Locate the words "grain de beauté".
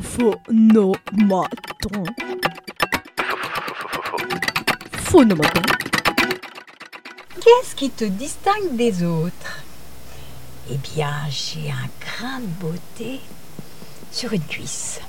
12.00-13.20